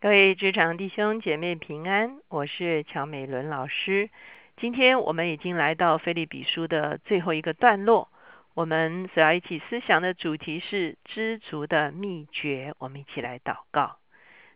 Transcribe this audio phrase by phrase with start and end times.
[0.00, 4.10] 各位职场弟兄姐妹平安，我是乔美伦老师。
[4.56, 8.08] 今天我们已经来到菲利比书的最后一个段落，
[8.54, 12.74] 我们所要一起思想的主题是知足的秘诀。
[12.78, 13.96] 我们一起来祷告，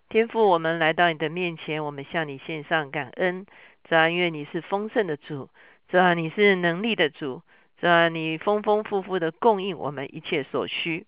[0.09, 3.45] 天父，我们来到你的面前，我们向你献上感恩。
[3.83, 5.51] 主啊，因为你是丰盛的主，
[5.89, 7.43] 主啊，你是能力的主，
[7.81, 11.05] 主啊，你丰丰富富的供应我们一切所需。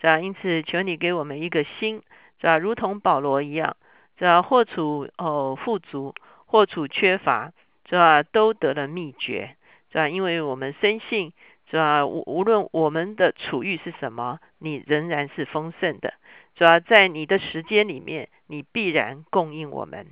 [0.00, 2.02] 主啊，因此求你给我们一个心。
[2.40, 2.58] 是吧？
[2.58, 3.76] 如同保罗一样，
[4.18, 4.42] 是吧？
[4.42, 6.14] 或处哦富足，
[6.46, 7.52] 或处缺乏，
[7.88, 8.22] 是吧？
[8.22, 9.56] 都得了秘诀，
[9.90, 10.08] 是吧？
[10.08, 11.32] 因为我们深信，
[11.70, 12.06] 是吧？
[12.06, 16.14] 无无论我们的处遇是什么，你仍然是丰盛的，
[16.54, 20.06] 主要在你的时间里面，你必然供应我们。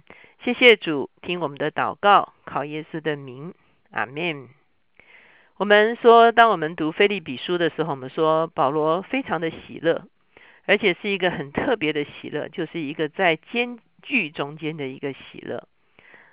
[0.44, 3.54] 谢谢主，听我们的祷告，靠耶稣的名，
[3.92, 4.48] 阿门。
[5.58, 10.08] 我们说，当我们读菲利比书的时候，我们说保罗非常的喜乐。
[10.66, 15.66] 而且是一个很特别的喜乐，就是一个在监狱中间的一个喜乐。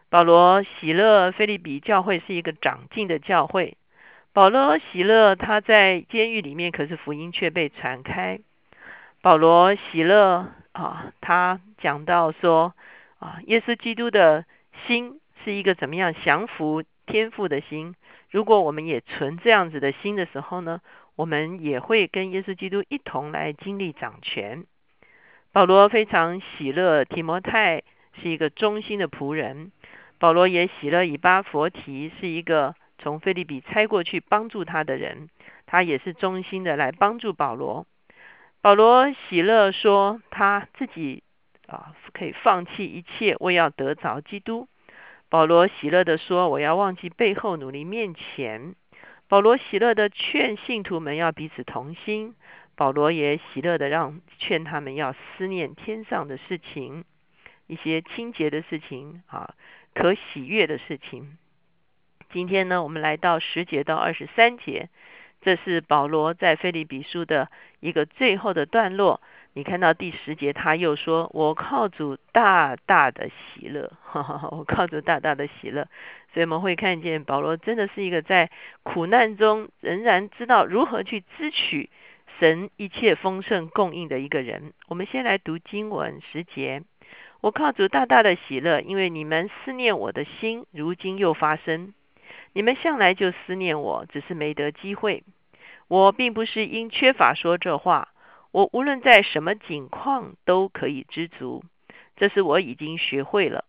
[0.09, 3.77] 保罗喜乐，菲利比教会是一个长进的教会。
[4.33, 8.39] 保罗喜乐，他在监狱里面，可是福音却被传开。
[9.21, 12.73] 保罗喜乐啊，他讲到说
[13.17, 14.45] 啊，耶稣基督的
[14.87, 17.95] 心是一个怎么样降服天赋的心？
[18.29, 20.81] 如果我们也存这样子的心的时候呢？
[21.19, 24.63] 我们也会跟耶稣基督一同来经历掌权。
[25.51, 27.83] 保罗非常喜乐，提摩太
[28.21, 29.73] 是一个忠心的仆人。
[30.17, 35.27] 保罗也喜乐，以巴佛提是一个从菲利比差过去帮助他的人，
[35.65, 37.85] 他也是忠心的来帮助保罗。
[38.61, 41.23] 保罗喜乐说，他自己
[41.67, 44.69] 啊可以放弃一切，为要得着基督。
[45.27, 48.73] 保罗喜乐的说，我要忘记背后，努力面前。
[49.29, 52.33] 保罗喜乐的劝信徒们要彼此同心，
[52.75, 57.05] 保罗也喜乐的让劝他们要思念天上的事情，
[57.67, 59.53] 一些清洁的事情啊，
[59.93, 61.37] 可喜悦的事情。
[62.33, 64.89] 今天呢，我们来到十节到二十三节，
[65.41, 67.51] 这是保罗在菲利比书的
[67.81, 69.21] 一个最后的段落。
[69.53, 73.91] 你看到第十节，他又说：“我靠主大大的喜乐，
[74.51, 75.87] 我靠主大大的喜乐。”
[76.33, 78.51] 所以我们会看见保罗真的是一个在
[78.83, 81.89] 苦难中仍然知道如何去支取
[82.39, 84.71] 神一切丰盛供应的一个人。
[84.87, 86.83] 我们先来读经文十节
[87.41, 91.93] ：“我靠主大大的喜乐，因为你们思念我的心，如今又发生。
[92.53, 95.23] 你们向来就思念我，只是没得机会。
[95.87, 98.09] 我并不是因缺乏说这话。”
[98.51, 101.63] 我无论在什么境况都可以知足，
[102.15, 103.65] 这是我已经学会了。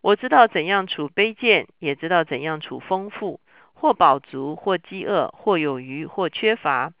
[0.00, 3.40] 我知道怎样处卑贱，也知道怎样处丰富，
[3.74, 6.92] 或饱足，或饥饿，或有余，或缺乏，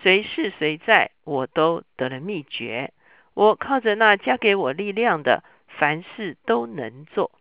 [0.00, 2.92] 随是随在，我都得了秘诀。
[3.34, 7.32] 我靠着那加给我力量的，凡事都能做。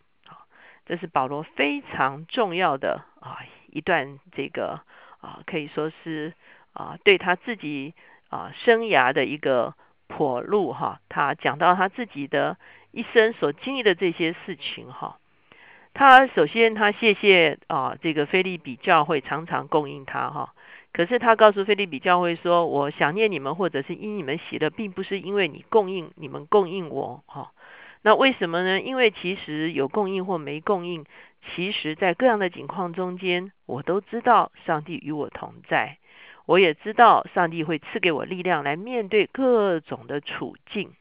[0.88, 4.82] 这是保罗非常重要的啊一段这个
[5.20, 6.34] 啊可以说是
[6.74, 7.94] 啊对他自己。
[8.36, 9.76] 啊，生涯的一个
[10.08, 12.58] 破路哈，他讲到他自己的
[12.92, 15.20] 一生所经历的这些事情哈。
[15.94, 20.54] 他首先他谢谢啊，这个菲利比教会常常供应他哈。
[20.92, 27.52] 可是他告诉菲利比教会说：“我想念你们，或者是因你们喜乐，并不是因为你供应你们供应我哈。
[28.02, 28.82] 那为什么呢？
[28.82, 31.06] 因为其实有供应或没供应，
[31.56, 35.98] 其实在各样的境况中间，我都知道上帝与我同在。”
[36.46, 40.94] 我也知道上帝会赐给我力量来面对各种的处境。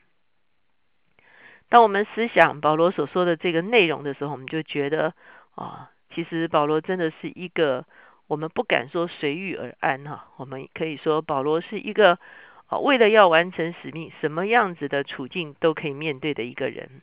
[1.68, 5.14] 当我们思想保罗所说的这个内容的时候，我们就觉得
[5.54, 7.84] 啊，其实保罗真的是一个
[8.26, 12.18] 我们不敢说随遇而安哈，我们可以说保罗是一个
[12.66, 17.02] 啊，为了要完成使命，什么样子的处境都可以面对的一个人。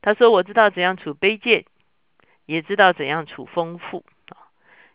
[0.00, 1.64] 他说：“我知道怎样处卑贱，
[2.46, 4.04] 也知道怎样处丰富。”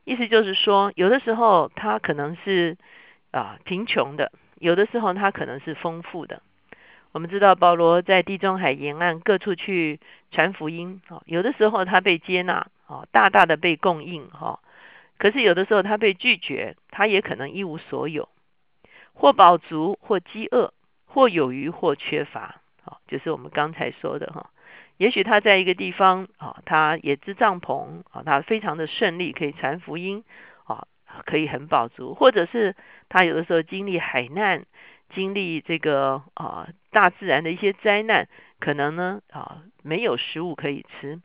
[0.06, 2.78] 意思就是说，有的时候他可能是
[3.31, 6.41] 啊贫穷的，有的时候他可能是丰富的。
[7.14, 10.00] 我们知道保罗在地中海沿岸各处去
[10.32, 14.59] 传福音，啊，有的时候他被接纳，啊，大大的被供应，哈。
[15.20, 18.28] 可是有的时候他被拒绝，他也可能一无所有，
[19.14, 20.73] 或饱足，或饥饿，
[21.05, 24.50] 或有余，或缺乏，啊，就是我们刚才说的，哈。
[24.97, 30.23] 也许他在一个地方啊，他也支帐篷啊，他非常的顺利，可以传福音
[30.66, 30.87] 啊，
[31.25, 32.75] 可以很饱足；或者是
[33.09, 34.66] 他有的时候经历海难，
[35.13, 38.28] 经历这个啊大自然的一些灾难，
[38.59, 41.19] 可能呢啊没有食物可以吃。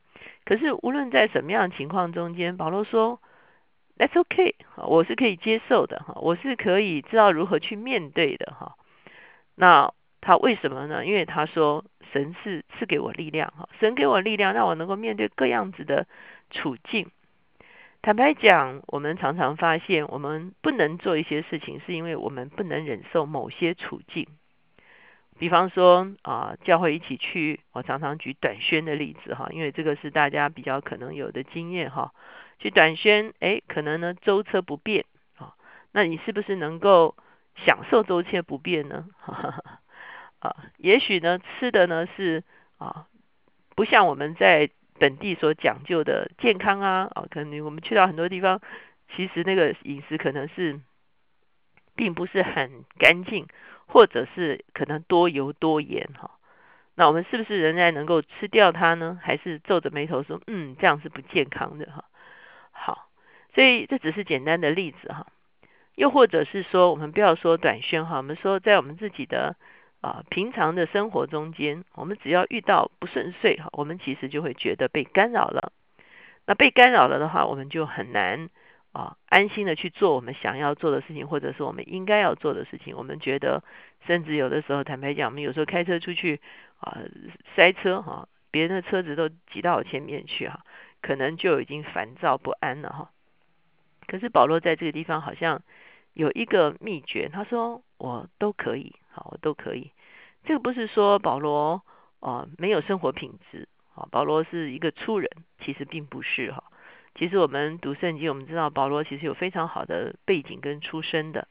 [0.45, 3.21] 可是无论在什么样的情况中间，保罗说
[3.99, 8.77] ：“That's OK，我是可以接受的哈，我是可以知道如何去面对的哈。”
[9.55, 11.05] 那他为什么呢？
[11.05, 16.07] 因为他说神是赐给我力量哈，神给我力量，让我能够面对各样子的
[16.51, 17.11] 处境。
[18.01, 24.27] 坦白讲，我们常常发现，我们不能做一些事情，是因为我们不能忍受某些处境。
[25.39, 32.13] 比方说啊，教会一起去，我常常举短宣的例子哈，因为这个是大家比较可能有的经验哈。
[32.59, 35.05] 去短宣，哎，可能呢舟车不便
[35.37, 35.55] 啊，
[35.93, 37.15] 那你是不是能够
[37.67, 39.07] 享受舟车不便呢？
[40.41, 42.43] 啊，也许呢吃的呢是
[42.79, 43.07] 啊，
[43.75, 44.71] 不像我们在。
[45.01, 48.61] 本地所讲究的健康啊，啊，可能我们去到很多地方，
[49.15, 50.81] 其实那个饮食可能是
[51.95, 53.47] 并不是很干净，
[53.87, 56.33] 或者是可能多油多盐哈。
[56.97, 59.21] 那我们是不是仍然能够吃掉它呢？
[59.23, 62.05] 还是皱着眉头说，嗯，这样是不健康的哈？
[62.73, 63.09] 好，
[63.55, 65.29] 所以这只是简单的例子哈。
[65.95, 69.55] 又或者是说，我们不要说短宣哈，我们说在我们自己的。
[70.01, 75.73] 啊，平常的生活中间，我们只要遇到不顺遂哈，我们其实就会觉得被干扰了。
[76.47, 78.49] 那被干扰了的话，我们就很难
[78.93, 82.97] 啊安心的去做我们想要做的事情，或者是我们应该要做的事情。
[82.97, 83.63] 我们觉得，
[84.07, 86.41] 甚至有的时候，坦白讲，我们有时候开车出去
[86.79, 86.97] 啊，
[87.57, 90.65] 塞车哈，别人的车子都挤到我前面去哈，
[91.03, 93.11] 可能就已经烦躁不安了哈。
[94.07, 95.61] 可是保罗在这个地方好像
[96.15, 98.95] 有一个秘诀，他说我都可以。
[99.31, 99.93] 我都可以，
[100.45, 101.83] 这个不是说保罗
[102.21, 105.31] 啊没有生活品质啊，保罗是一个粗人，
[105.61, 106.65] 其实并不是哈。
[107.15, 111.49] 其实我们读圣经，我们知道保罗其实有非常好的背景跟出身的。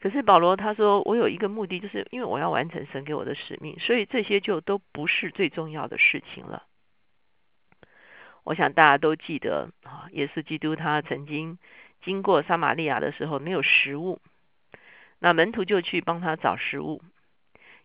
[0.00, 6.62] 可是保罗他说，我有一个目的，就是因为我要完成神给我的使命，所以这些就都不是最重要的事情了。
[8.44, 11.58] 我想大家都记得啊，耶稣基督他曾经
[12.02, 14.20] 经过撒玛利亚的时候没有食物。
[15.20, 17.02] 那门徒就去帮他找食物。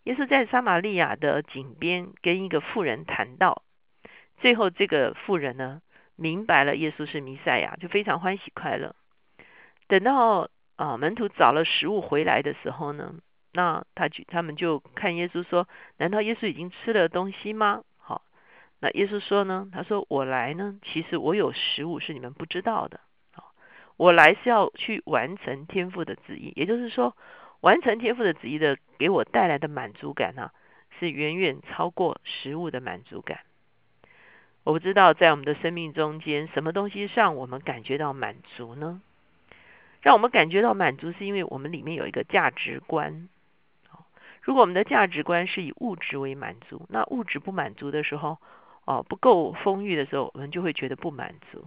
[0.05, 3.63] 耶稣在撒玛利亚的井边跟一个妇人谈到，
[4.37, 5.81] 最后这个妇人呢
[6.15, 8.95] 明白了耶稣是弥赛亚，就非常欢喜快乐。
[9.87, 13.15] 等到啊门徒找了食物回来的时候呢，
[13.51, 15.67] 那他就他们就看耶稣说
[15.97, 18.21] ：“难道耶稣已经吃了东西吗？”好，
[18.79, 22.99] 那耶稣说呢：“他说我来呢，其实我有食物是你们不知道的。”
[23.97, 27.15] 我来是要去完成天父的旨意，也就是说，
[27.61, 30.51] 完成天父的旨意的给我带来的满足感呢，
[30.99, 33.39] 是远远超过食物的满足感。
[34.63, 39.01] 我不知道在我们的生命中间，什么东西让我们感觉到满足呢？
[40.01, 43.29] 让我们感觉到满足，是因为我们里面有一个价值观。
[44.41, 48.37] 如果我们的价值观是以物质为满足，那物质不满足的时候，
[48.85, 51.65] 哦，不够丰裕的时候，我们就会觉得不满足。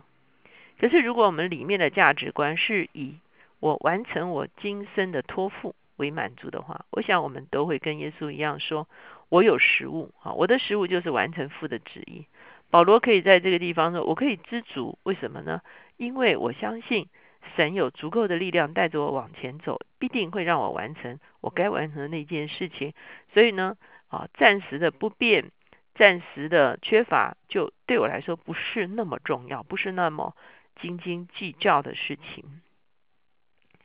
[0.80, 3.16] 可是，如果我们里面的价值观是以
[3.58, 8.86] 我完成我今生的托付为满足的话，我想我们都会跟耶稣一样说
[9.28, 12.26] ：“我有食物啊，我的食物就是完成父的旨意。”
[12.70, 15.62] 保罗可以在这个地方说：“我可以知足，为什么呢？
[15.96, 17.08] 因为我相信
[17.56, 22.92] 神有足够的力量带着我往前走，必定会让我完成我该完成的那件事情。
[23.34, 23.76] 所以呢，
[24.06, 25.50] 啊，暂时的不变，
[25.96, 30.36] 暂时的缺乏，就对我来说不是那么重要，不是那么。”
[30.80, 32.60] 斤斤计较的事情。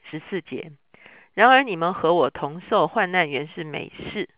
[0.10, 0.72] 十四节，
[1.34, 4.30] 然而你们和我同受患难，原是美事。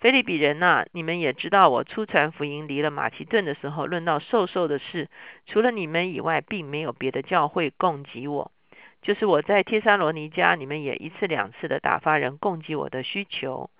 [0.00, 5.08] 菲利比人呐，你们也知道，我出传福音离了马其顿的时候，论到受受的事，
[5.46, 8.50] 除了你们以外，并没有别的教会供给我。
[9.00, 13.70] 就是我在帖撒罗尼迦，你们也一次两次的打发人供给我的需求。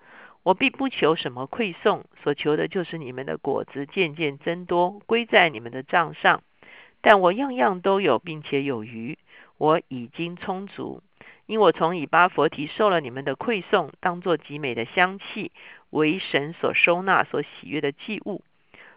[0.43, 6.41] 我并不求什么馈送，所求的就是你们的果子渐渐增多，归在你们的账上。
[7.03, 9.17] 但我样样都有，并且有余，
[9.57, 11.03] 我已经充足，
[11.45, 15.51] 因我从以巴佛提受了你们的馈送，当作极美的香气，
[15.89, 18.41] 为神所收纳、所喜悦的祭物。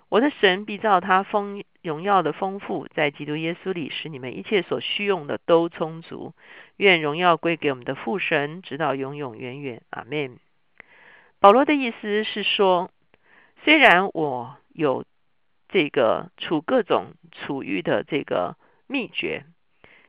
[0.08, 6.32] 我的神必照他丰荣耀的丰富，在基督耶稣里，使你们一切所需用的都充足。
[6.76, 9.82] 愿荣耀归给我们的父神，直到永永远远。
[9.90, 10.38] 阿门。
[11.40, 12.88] 保罗的意思是说，
[13.64, 15.04] 虽然我有。
[15.68, 18.56] 这个处各种处遇的这个
[18.87, 19.44] 秘诀，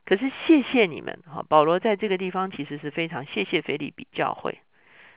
[0.06, 1.44] 可是谢谢你们哈。
[1.48, 4.60] 保罗在这个地方其实是非常谢谢菲利比教会，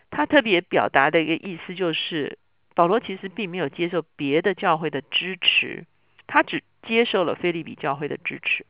[0.10, 2.39] 他特别表达的一个意思就是，
[2.74, 5.86] 保罗其实并没有接受别的教会的支持，
[6.25, 8.65] 他只接受了菲利比教会的支持，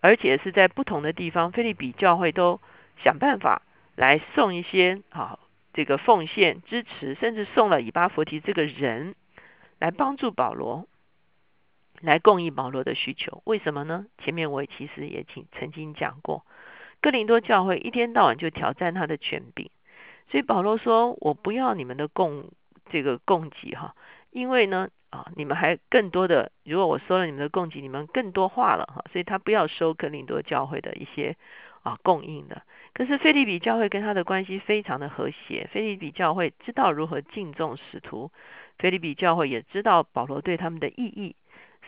[0.00, 2.60] 而且是在不同的地方，菲利比教会都
[3.04, 3.62] 想办法
[3.94, 5.38] 来送一些啊
[5.74, 9.14] 这个奉献支持，甚至送了以巴弗提这个人
[9.78, 10.88] 来帮助保罗。
[12.00, 14.06] 来供应保罗的需求，为什么呢？
[14.18, 16.46] 前面我其实也曾曾经讲过，
[17.02, 19.70] 哥林多教会一天到晚就挑战他的权柄，
[20.30, 22.50] 所以保罗说：“我不要你们的供
[22.90, 23.94] 这个供给哈，
[24.30, 31.36] 因为呢啊，你们还更多的，如果我收了你们的供给，你们更多化了哈，所以他不要收哥林多教会的一些
[31.82, 32.62] 啊供应的。
[32.94, 38.30] 可是菲利比教会跟他的关系非常的和谐，菲利比教会知道如何敬重使徒，
[38.78, 41.36] 菲利比教会也知道保罗对他们的意义。”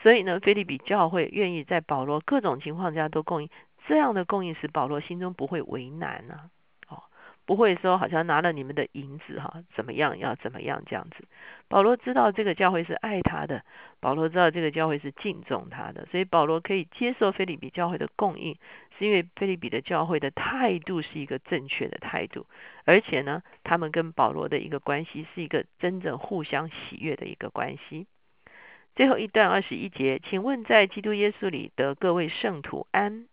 [0.02, 3.48] 所以呢，菲利比教会愿意在保罗各种情况下都供应，
[3.86, 6.50] 这样的供应使保罗心中不会为难呢，
[6.88, 7.04] 哦，
[7.46, 11.24] 不会说好像拿了你们的银子哈，怎么样要怎么样这样子。
[11.68, 13.64] 保罗知道这个教会是爱他的，
[14.00, 18.56] 保罗知道这个教会是敬重他的，所以保罗可以接受菲利比教会的供应，
[18.98, 22.46] 是因为菲利比的教会的态度是一个正确的态度，
[22.84, 28.06] 而且呢，他们跟保罗的一个关系是一个真正互相喜悦的一个关系。
[28.94, 33.26] 最后一段二十一节，请问在基督耶稣里的各位圣徒安，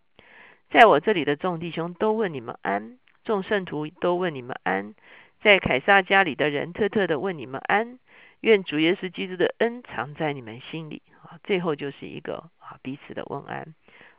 [0.69, 4.95] 在我这里的众弟兄都问你们安，众圣徒都问你们安，
[5.41, 7.99] 在凯撒家里的人特特的问你们安，
[8.39, 11.37] 愿主耶稣基督的恩藏在你们心里啊。
[11.43, 13.75] 最后就是一个啊彼此的问安。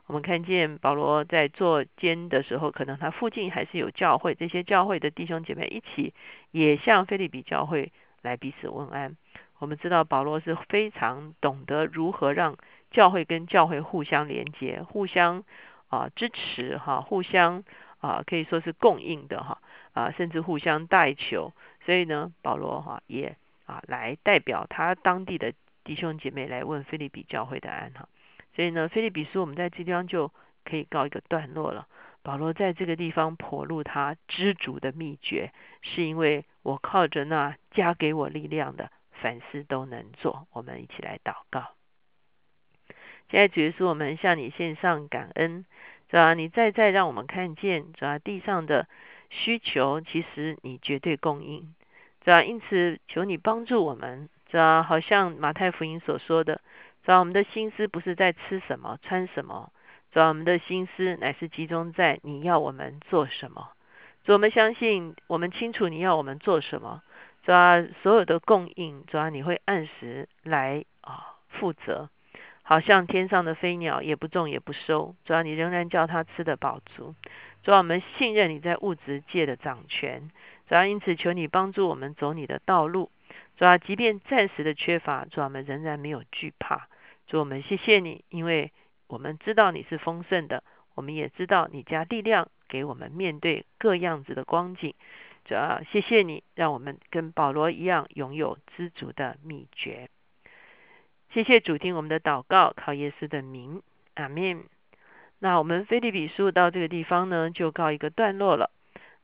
[0.06, 6.12] 我们看见保罗在做监的时候，可能他附近还是有教会，这些教会的弟兄姐妹一起
[6.50, 9.16] 也向菲利比教会来彼此问安。
[9.60, 12.56] 我们知道保罗是非常懂得如何让
[12.90, 15.44] 教会跟教会互相连接、互相
[15.90, 17.62] 啊支持哈、互相
[18.00, 19.60] 啊可以说是供应的哈
[19.92, 21.52] 啊，甚至互相代求。
[21.84, 23.36] 所以呢，保罗哈也
[23.66, 25.52] 啊来代表他当地的
[25.84, 28.08] 弟兄姐妹来问菲利比教会的安哈。
[28.56, 30.32] 所以呢，菲利比书我们在这地方就
[30.64, 31.86] 可以告一个段落了。
[32.22, 35.52] 保罗在这个地方剖露他知足的秘诀，
[35.82, 38.90] 是因为我靠着那加给我力量的。
[39.20, 41.74] 凡事都能做，我们一起来祷告。
[43.30, 45.64] 现在主耶稣，我们向你献上感恩，
[46.08, 48.88] 主啊，你再再让我们看见，主啊，地上的
[49.28, 51.74] 需求，其实你绝对供应，
[52.22, 56.60] 主啊，因此求你帮助我们，主啊，好像马太福音所说的，
[57.04, 59.72] 主啊，我们的心思不是在吃什么、穿什么，
[60.10, 63.70] 主啊，我们的心思乃是集中在你要我们做什么。
[64.24, 67.02] 主，我们相信，我们清楚你要我们做什么。
[67.42, 72.08] 主啊，所有的供应，主要，你会按时来啊负责。
[72.62, 77.14] 好像天上的飞鸟也不种也不收，主要，你仍然叫它吃的饱足。
[77.64, 80.30] 主要，我们信任你在物质界的掌权。
[80.68, 83.10] 主要，因此求你帮助我们走你的道路。
[83.56, 86.88] 主要，即便暂时的缺乏，主要，我们仍然没有惧怕。
[87.26, 88.70] 主，我们谢谢你，因为
[89.08, 90.62] 我们知道你是丰盛的，
[90.94, 94.94] 我们也知道你加力量给我们面对各样子的光景。
[95.44, 100.08] 主啊，谢谢你，让我们跟保罗一样拥有知足的秘诀。
[101.32, 103.82] 谢谢主听我们的祷告，靠耶稣的名，
[104.14, 104.64] 阿门。
[105.38, 108.70] 那我们菲利比书到这个地方呢，就告一个段落了。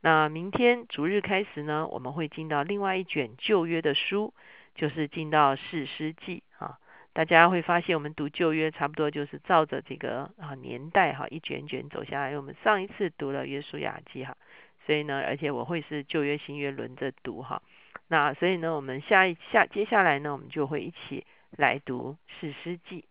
[0.01, 4.33] 那明天逐日开始呢，我们会进到另外一卷旧约的书，
[4.75, 6.79] 就是进到士师记啊。
[7.13, 12.37] 大家会发现，我们读旧约差不多就是照着这个啊年代哈一卷卷走下来。
[12.37, 14.37] 我们上一次读了约书亚记哈。
[14.87, 17.61] 所以呢，而且我会是旧约新约轮着读哈。
[18.09, 23.05] 那所以呢，我们下一下接下来呢，我们就会一起来读史诗记。